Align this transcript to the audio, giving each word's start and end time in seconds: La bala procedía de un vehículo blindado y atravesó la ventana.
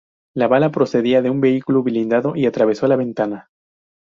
La 0.33 0.47
bala 0.47 0.71
procedía 0.71 1.21
de 1.21 1.29
un 1.29 1.41
vehículo 1.41 1.83
blindado 1.83 2.35
y 2.35 2.47
atravesó 2.47 2.87
la 2.87 2.95
ventana. 2.95 3.51